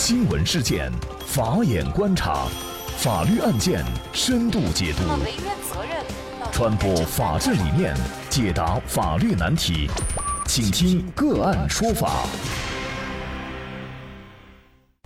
[0.00, 0.92] 新闻事件，
[1.26, 2.46] 法眼观察，
[2.98, 5.02] 法律案件深度解读，
[6.52, 7.96] 传播法治理念，
[8.30, 9.90] 解答法律难题，
[10.46, 12.28] 请听个案说法。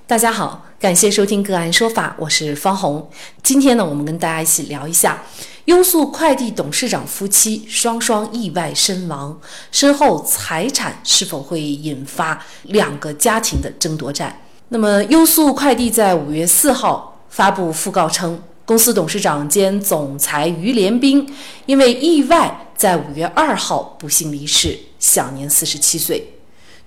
[0.06, 3.10] 大家好，感谢收听个案说法，我是方红。
[3.42, 5.22] 今天呢，我们跟大家一起聊一下
[5.64, 9.40] 优速快递董事长夫妻双双意外身亡，
[9.72, 14.36] 身后财产是否会引发两个家庭的争夺战？
[14.72, 21.30] 那么，优速快递在五月四号发布讣告称，公司董事长兼总裁于连兵
[21.66, 26.26] 因为意外在五月二号不幸离世，享年四十七岁。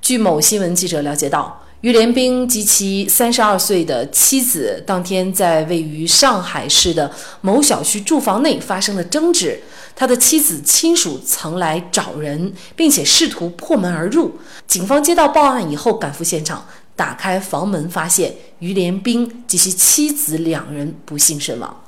[0.01, 1.61] 据某新闻记者了解到。
[1.81, 7.11] 于连兵及其三十二岁的妻子当天在位于上海市的
[7.41, 9.61] 某小区住房内发生了争执，
[9.95, 14.39] 他的妻子亲属曾来找人，并且试图破门而入。
[14.65, 21.81] 警方接到报案以后赶赴现场，打开房门发现于连兵及其妻子两人不幸身亡。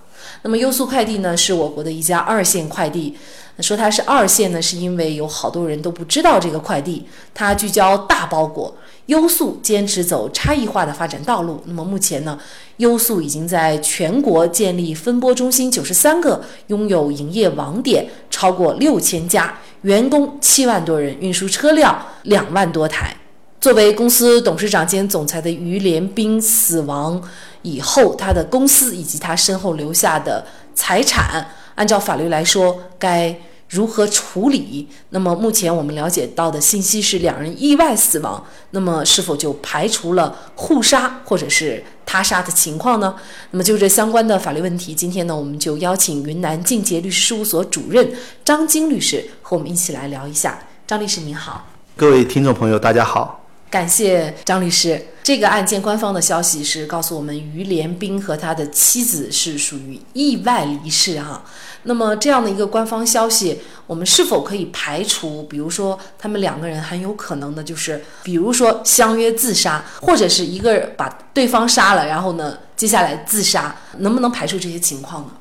[0.44, 3.18] 那么优速快递呢，是我国的一家二线快递。
[3.60, 8.76] 说它是二线呢，是因为有好多人都不知道这个快递，它聚焦大包裹。
[9.08, 11.64] 优速坚持走差异化的发展道路。
[11.66, 12.38] 那么目前呢，
[12.78, 23.16] 优速已经在全国建立分拨中心九十三个，拥有营业网点超过六千家，员工七万多人，运输车辆两万多台。
[23.60, 27.22] 作为公司董事长兼总裁的于连兵死亡
[27.62, 33.36] 以后，他的公司以及他身后留下的财产，按照法律来说该。
[33.70, 34.88] 如何处理？
[35.10, 38.42] 那么目前我们了解到的信息是两人意外死亡，
[38.72, 43.14] 那么是否就排除了互杀或者是他杀的情况呢？
[43.52, 48.10] 那么就这相关的法律问题，今天呢我们就邀请云南晋杰律师事务所主任
[48.46, 50.58] 张晶律师和我们一起来聊一下。
[50.88, 53.47] 张律师您好，各位听众朋友大家好。
[53.70, 55.08] 感谢张律师。
[55.24, 61.44] 这个案件官方的消息是告诉我们，于连兵和他的妻子是属于意外离世哈。
[61.84, 65.44] 那么这样的一个官方消息，我们是否可以排除？
[65.44, 75.32] 比如说，他们两个人很有可能的就是，比如说相约自杀，或者是一个人把对方杀了，然后呢，接下来自杀，能不能排除这些情况呢？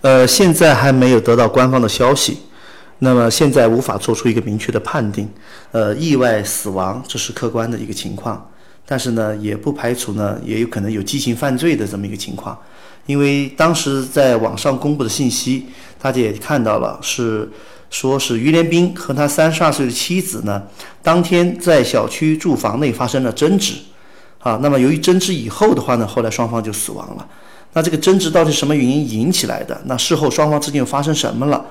[0.00, 2.40] 呃，现在还没有得到官方的消息。
[3.04, 5.28] 那么现在无法做出一个明确的判定，
[5.72, 8.50] 呃，意外死亡这是客观的一个情况，
[8.86, 12.58] 但是呢，也不排除呢，也有可能有激情犯罪的这么一个情况，
[13.04, 15.66] 因为当时在网上公布的信息，
[16.00, 17.46] 大家也看到了，是
[17.90, 20.62] 说是于连兵和他三十二岁的妻子呢，
[21.02, 23.74] 当天在小区住房内发生了争执，
[24.38, 27.28] 啊，那么由于争执以后的话呢，后来双方就死亡了，
[27.74, 29.78] 那这个争执到底什么原因引起来的？
[29.84, 31.62] 那事后双方之间又发生什么了？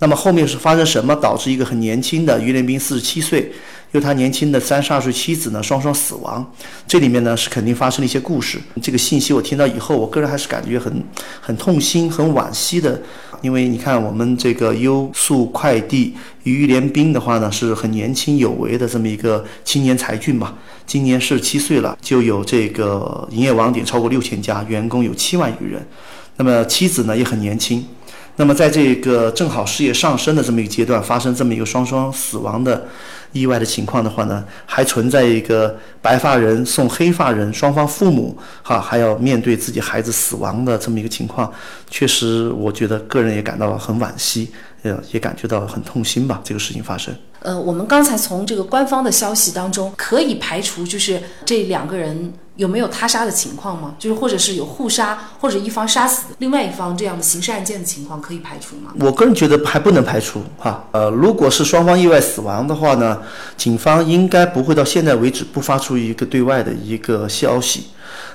[0.00, 3.50] 那么后面是发生什么导致一个很年轻的于连兵四十七岁，
[3.90, 6.52] 又他年轻的三十二岁妻子呢双双死亡？
[6.86, 8.60] 这里面呢是肯定发生了一些故事。
[8.80, 11.02] 这个信息我听到以后，我个人还是感觉很
[11.40, 13.00] 很痛心、很惋惜的。
[13.40, 20.54] 因为你看我们这个优速快递于连兵的话呢，是很年轻有为的这么一个青年才俊嘛，
[20.86, 25.84] 今年四十七岁了，就有这个营业网点超过六千家，员工有七万余人。
[26.36, 27.84] 那么妻子呢也很年轻。
[28.40, 32.86] 那么，在这个正好事业上升的这么一个阶段，发生这么一个双双死亡的
[33.32, 41.52] 意外的情况的话呢，还存在一个白发人送黑发人，双方父母哈还要面对自己孩子死亡的这么一个情况，
[41.90, 44.48] 确实，我觉得个人也感到很惋惜，
[44.82, 46.40] 呃，也感觉到很痛心吧。
[46.44, 47.14] 这个事情发生。
[47.40, 53.94] 呃，我们刚才从这个官方的消息当中，可以排除就是这两个人有没有他杀的情况吗？
[53.96, 58.92] 就是或者是有互杀，或者一方杀死另外一方这样的刑事案件的情况，可以排除吗？
[58.98, 60.84] 我个人觉得还不能排除哈。
[60.90, 63.20] 呃，如果是双方意外死亡的话呢，
[63.56, 67.84] 警方应该不会到现在为止不发出一个对外的一个消息，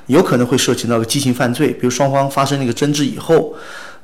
[0.07, 3.53] 有可能会涉及到个激情犯罪，比如双方发生那个争执以后。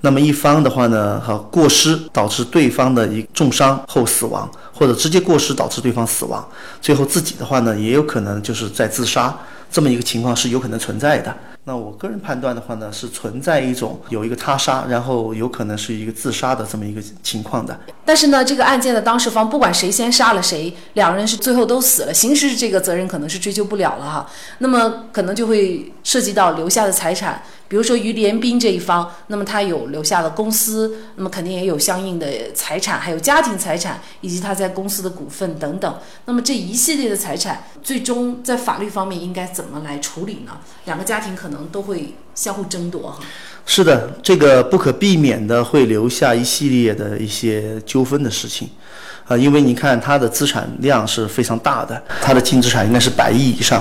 [0.02, 6.48] 那么一方的话呢，哈过失导致对方的一重伤后死亡，或者直接过失导致对方死亡，
[6.82, 9.38] 最后自己的话呢，也有可能就是在自杀，
[9.70, 11.36] 这么一个情况是有可能存在的。
[11.66, 17.78] 那我个人判断的话呢，是存在一种有一个他杀，然后有可能是一个自杀的这么一个情况的。
[18.06, 24.28] 但是呢，这个案件的当事方不管谁先杀了谁，两个人是最后都死了，刑事这个责任可能是追究不了了哈。
[24.60, 27.44] 那么可能就会涉及到留下的财产。
[27.70, 36.00] 比如说于连兵这一方，那么他有留下了公司，那么肯定也有相应的财产，还有家庭财产，以及他在公司的股份等等。
[36.26, 40.58] 那么这一系列的财产，最终在法律方面应该怎么来处理呢？
[40.86, 43.20] 两个家庭可能都会相互争夺哈。
[43.68, 48.68] 是的，这个不可避免的会留下一系列的一些纠纷的事情，
[49.28, 53.80] 啊，因为你看他的资产量是非常大的，他的净资产应该是百亿以上。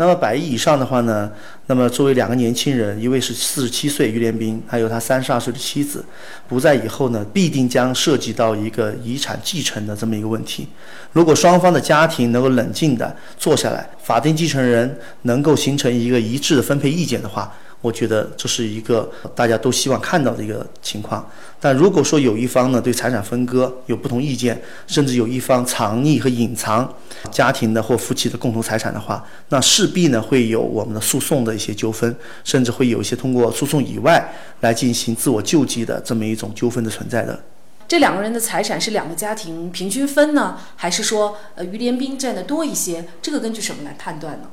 [0.00, 1.28] 那么百亿以上的话呢，
[1.66, 6.04] 那么作为两个年轻人，一位是四十七岁于连兵，还有他三十二岁的妻子，
[6.46, 10.68] 不在以后呢，必定将涉及到一个遗产继承的这么一个问题。
[11.12, 17.52] 如果双方的家庭能够冷静的坐下来，法定继承人能够形成一个一致的分配意见的话。
[17.80, 21.24] 我觉得这是一个大家都希望看到的一个情况，
[21.60, 26.92] 但如果说有一方呢对财产分割有不同意见，甚至有一方藏匿和隐藏
[27.30, 37.38] 家庭的或夫妻的共同财产的话，那势必呢会有我们的诉讼的一些纠纷，甚至会有一些通过诉讼以外来进行自我救济的这么一种纠纷的存在的。
[37.86, 43.04] 这两个人的财产是两个家庭平均分呢，还是说呃于连兵占的多一些？
[43.22, 44.48] 这个根据什么来判断呢？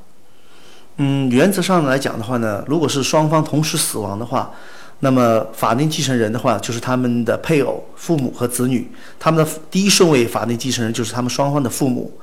[0.97, 4.51] 嗯，原则上来讲的话呢，如果是双方同时死亡的话，
[4.99, 8.89] 那么法定继承人的话就是他们的配偶、父母和子女，
[9.19, 12.17] 他们的第一顺位法定继承人就是他们双方的父母，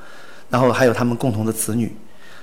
[0.48, 1.94] 然后还有他们共同的子女。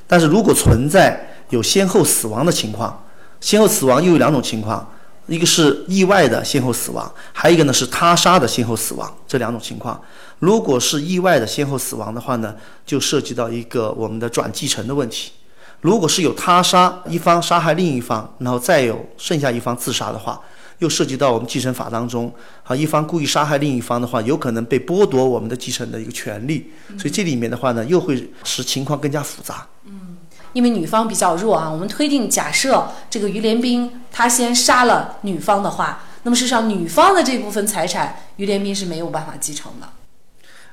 [0.05, 3.03] 但是如果存在有先后死亡的情况，
[3.41, 4.87] 先后死亡又有两种情况，
[5.25, 9.99] 一个是意外的先后死亡，还有一个呢是他杀的先后死亡，这两种情况。
[10.37, 12.55] 如果是意外的先后死亡的话呢，
[12.85, 15.31] 就涉及到一个我们的转继承的问题。
[15.81, 20.39] 如果是有他杀一方杀害另一方，然后再有剩下一方自杀的话，
[20.79, 22.31] 又涉及到我们继承法当中，
[22.63, 26.71] 啊，一方故意杀害另一方的话，有可能被剥夺我们的继承的一个权利。
[26.97, 29.65] 所以这里面的话呢，又会使情况更加复杂。
[29.85, 30.17] 嗯，
[30.53, 39.87] 因为女方比较弱啊，我们推定假设这个于连兵他先杀了女方的话，那么事实上女方的这部分财产，于连兵是没有办法继承的。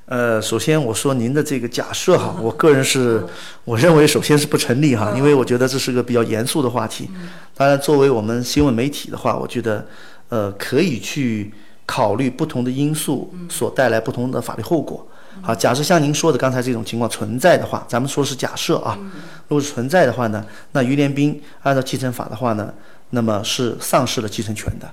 [0.06, 3.24] 呃，首先我说您的这个假设哈，我个人是
[3.64, 7.10] 我认为首先是不成立哈，因为我觉得这是个比较严肃的话题。
[7.56, 9.84] 当然，作为我们新闻媒体的话，我觉得
[10.28, 11.52] 呃可以去
[11.84, 15.04] 考虑不同的因素所带来不同的法律后果。
[15.42, 18.96] 好，假设像您说的刚才这种情况存在的话，咱们说是假设啊，
[19.48, 22.72] 如果是存在的话呢，那于连兵按照继承法的话呢，
[23.10, 24.88] 那么是丧失了继承权的。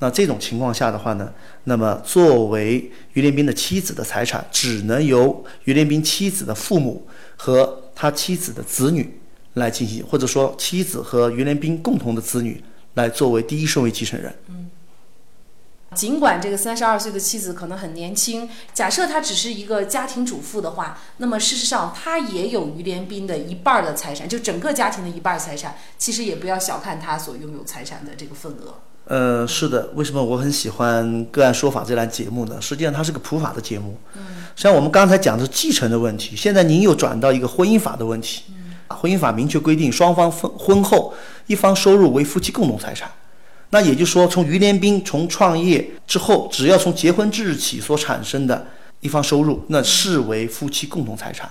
[0.00, 1.32] 那这种情况下的话呢，
[1.64, 7.06] 那么作为于连兵的妻子的财产，只能由于连兵妻子的父母
[7.36, 9.18] 和他妻子的子女
[9.54, 12.62] 来进行，或者说妻子和于连兵共同的子女
[12.94, 14.34] 来作为第一顺位继承人。
[14.48, 14.68] 嗯，
[15.94, 25.76] 尽管这个三十二岁的妻子可能很年轻，假设她只是一个家庭主妇的话，那么事实上她也有于连兵的一半的财产，就整个家庭的一半财产。
[25.96, 28.74] 其实也不要小看她所拥有财产的这个份额。
[29.06, 32.58] 呃，是的，为什么我很喜欢个案说法这栏节目呢？
[32.60, 33.98] 实际上它是个普法的节目。
[34.14, 34.22] 嗯，
[34.56, 38.44] 像我们刚才讲的是继承的问题，现在您又转到一个婚姻法的问题。
[38.48, 41.12] 嗯，婚姻法明确规定，双方分婚后
[41.46, 43.10] 一方收入为夫妻共同财产。
[43.70, 48.66] 那也就是说，从于连兵从创业之后，只要从结婚之日起所产生的
[49.00, 51.50] 一方收入，那视为夫妻共同财产。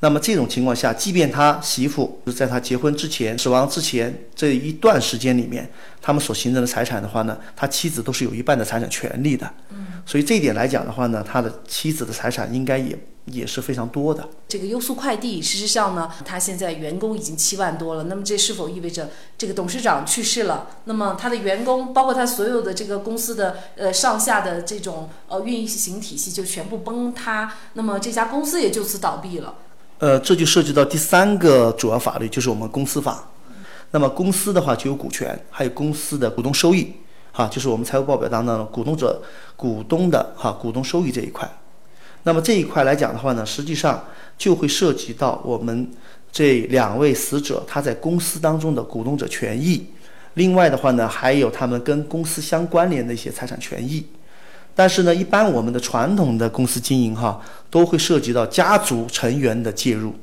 [0.00, 5.70] 那么这种情况下，即便他媳妇是在他结婚之前、死亡之前这一段时间里面，
[6.02, 9.50] 他们所形成的财产的话呢，他妻子都是有一半的财产权利的。
[9.70, 14.28] 嗯，所以这一点来讲的话呢，他的妻子的财产应该也也是非常多的。
[14.46, 18.04] 这个优速快递，事实上呢，他现在员工已经七万多了。
[18.04, 19.08] 那么这是否意味着
[19.38, 20.68] 这个董事长去世了？
[20.84, 27.54] 那么他的员工，包括他所有的这个公司的呃上下的这种呃运行体系就全部崩塌？
[27.72, 29.54] 那么这家公司也就此倒闭了？
[29.98, 33.24] 呃，这就涉及到第三个主要法律，就是我们公司法。
[33.92, 36.92] 那么公司的话就有股权，还有公司的股东收益，
[37.32, 39.22] 哈，就是我们财务报表当中的股东者
[39.56, 41.48] 股东的哈股东收益这一块。
[42.24, 44.04] 那么这一块来讲的话呢，实际上
[44.36, 45.88] 就会涉及到我们
[46.32, 49.86] 这两位死者他在公司当中的股东者权益，
[50.34, 54.04] 另外的话呢，还有他们跟公司相关联的一些财产权益。
[54.74, 57.40] 但是呢，一般我们的传统的公司经营哈，
[57.70, 60.14] 都会涉及到家族成员的介入。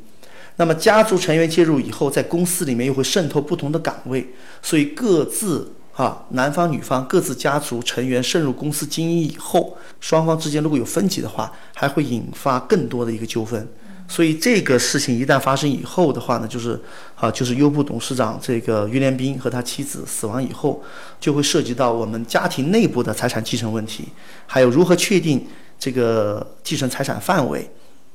[0.58, 4.28] 那么家族成员介入以后，在公司里面又会渗透不同的岗位，
[4.62, 13.66] 所以各自哈男方女方各自家族成员渗入公司经营以后，双方之间如果有分歧的话，还会引发更多的一个纠纷。
[14.12, 16.78] 所以这个事情一旦发生以后的话呢，就是，
[17.16, 20.84] 啊，就是优步董事长这个于连兵和他妻子死亡以后，
[21.18, 24.10] 就会涉及到我们家庭内部的财产继承问题，
[24.46, 25.48] 还有如何确定
[25.80, 27.72] 这个继承财产范围，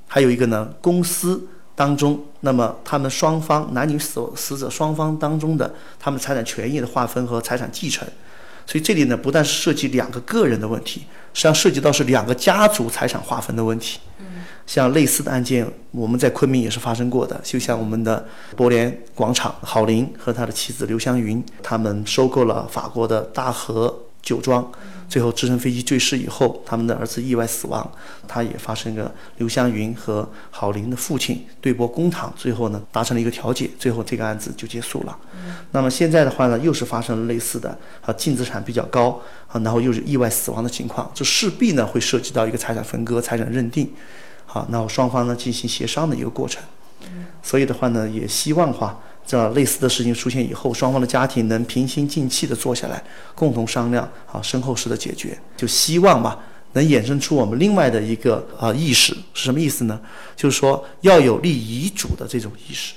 [0.07, 8.07] 还有一个呢，公司当中，那么他们双方男女死死者双方当中的他们财产权益的划分和财产继承，
[8.67, 11.01] 所以这里呢，不但是涉及两个个人的问题，
[11.33, 14.01] 实际上涉及到是两个家族财产划分的问题。
[14.67, 17.41] 像类似的案件，我们在昆明也是发生过的。
[17.45, 24.69] 就像我们的博联广场郝林和他的妻子刘湘云，他们收购了法国的大和酒庄。
[25.09, 27.89] 最后，直升飞机坠失以后，他们的儿子意外死亡，
[28.27, 35.17] 他也发生了刘湘云和郝林的父亲对簿公堂，最后呢达成了一个调解，最后这个案子就结束了。
[35.71, 43.93] 那么现在的话呢，又是发生了类似的啊净资产比较高啊，然后又是意外死亡的情况，这势必呢会涉及到一个财产分割、财产认定，
[44.45, 46.63] 好，然后双方呢进行协商的一个过程。
[47.43, 49.01] 所以的话呢，也希望话。
[49.27, 53.03] 这类似的事情出现以后，双方的家庭能平心静气的坐下来，
[53.35, 56.39] 共同商量，啊，身后事的解决，就希望吧，
[56.75, 60.01] 能衍生出我们另外的一个啊意识是什么意思呢？
[60.37, 62.95] 就是说要有立遗嘱的这种意识。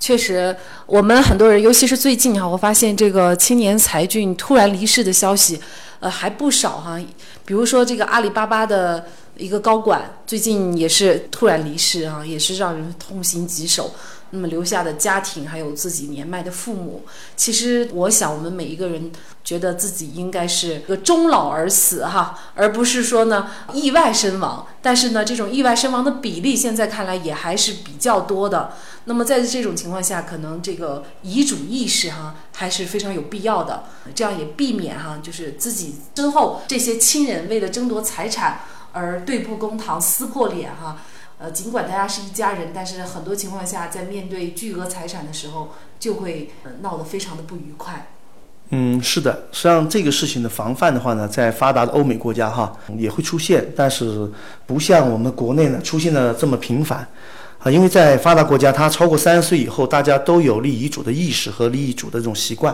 [0.00, 5.60] 确实，我们很多人，尤其是最近哈，我发现这个青年才俊突然离世的消息，
[6.00, 7.00] 呃，还不少哈。
[7.44, 13.94] 比如说这个阿里巴巴的一个高管，最近也是突然离世啊，也是让人痛心疾首。
[14.34, 17.04] 那么留下的家庭，还有自己年迈的父母，
[17.36, 19.12] 其实我想，我们每一个人
[19.44, 24.66] 觉得自己应该是个终老而死哈，而不是说呢意外身亡。
[24.80, 28.72] 但是呢，这种意外身亡的比例现在看来也还是比较多的。
[29.04, 33.84] 那么在这种情况下，可能这个遗嘱意识哈还是非常有必要的，
[34.14, 38.62] 这样也避免哈就是自己身后这些亲人为了争夺财产
[38.92, 40.96] 而对簿公堂、撕破脸哈。
[41.42, 48.12] 呃，尽管大家是一家人，但是很多情况下，在面对巨额财产的时候，就会闹得非常的不愉快。
[48.70, 54.30] 嗯，是的，实际上这个事情的防范的话呢，在发达的欧美国家哈也会出现，但是
[54.66, 57.04] 不像我们国内呢出现的这么频繁
[57.58, 57.68] 啊。
[57.68, 62.72] 因为在发达国家，他超过三十岁以后，大家都有立遗嘱的意识和立遗嘱的这种习惯。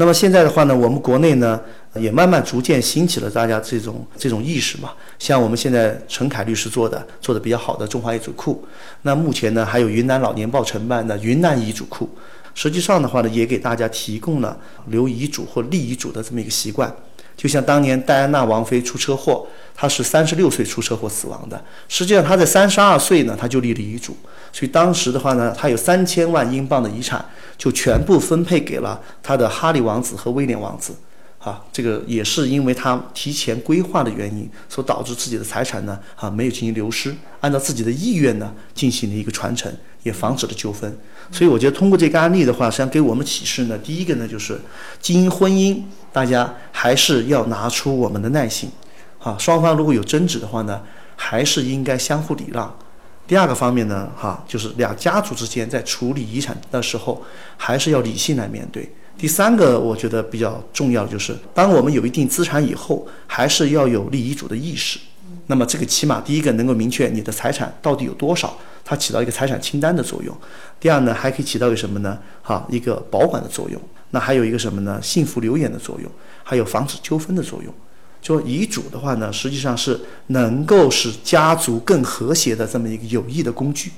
[0.00, 1.60] 那么现在的话呢，我们国内呢
[1.96, 4.92] 也慢慢逐渐兴起了大家这种这种意识嘛。
[5.18, 8.64] 像我们现在陈凯律师做的做的比较好的中华遗嘱库，
[9.02, 12.08] 那目前呢还有云南老年报承办的云南遗嘱库，
[12.54, 16.94] 实际上的话呢也给大家提供了留遗嘱或立遗嘱的这么一个习惯。
[17.38, 24.14] 就像当年戴安娜王妃出车祸，她是三十六岁出车祸死亡的，实际上她在三十二岁呢她就立了遗嘱，
[24.52, 27.24] 所以当时的话呢她有三千万英镑的遗产。
[27.56, 30.94] 就全部分配给了她的哈利王子和威廉王子，
[31.48, 40.94] 啊，这个也是因为他提前规划的原因，所导致自己的财产呢，啊，没有进行流失，按照自己的意愿呢进行了一个传承，也防止了纠纷。
[41.32, 44.60] 所以我觉得通过这个案例的话，实际上给我们启示呢，第一个呢就是
[45.00, 48.70] 经营婚姻，大家还是要拿出我们的耐心，
[49.20, 50.82] 啊，双方如果有争执的话呢，
[51.16, 52.78] 还是应该相互礼让。
[53.26, 57.22] 第二个方面呢，哈，就是两家族之间在处理遗产的时候，
[57.56, 58.90] 还是要理性来面对。
[59.18, 65.00] 第三个，我觉得比较重要的就是，当我们有一定资产以后，还是要有立遗嘱的意识。
[65.48, 70.32] 那么这个起码第一个能够明确你的财产到底有多少，它起到一个财产清单的作用。
[70.78, 72.16] 第二呢，还可以起到一个什么呢？
[72.42, 73.80] 哈，一个保管的作用。
[74.10, 75.00] 那还有一个什么呢？
[75.02, 76.08] 幸福留言的作用，
[76.44, 77.74] 还有防止纠纷的作用。
[78.22, 79.98] 就遗嘱的话呢，实际上是
[80.28, 83.90] 能够使家族更和谐的这么一个有益的工具。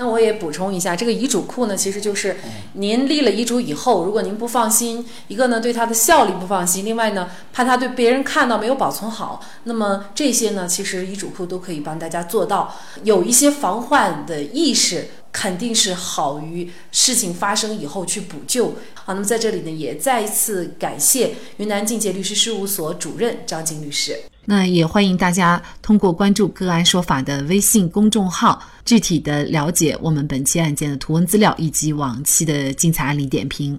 [0.00, 2.38] 那我也补充一下，这个遗嘱库呢，其实就是
[2.72, 15.08] 您立了遗嘱以后，如果您不放心，一个呢对它的效力不放心，另外呢怕它对别人看到没有保存好，那么这些呢，其实遗嘱库都可以帮大家做到有一些防患的意识。
[15.32, 18.74] 肯定是好于事情发生以后去补救。
[18.94, 24.18] 好，那么在这里呢，也再一次感谢云南境界律师事务所主任张静律师。
[24.46, 33.78] 那也欢迎大家通过关注“个案说法”的微信公众号，具体的了解我们本期案件的图文资料以及往期的精彩案例点评。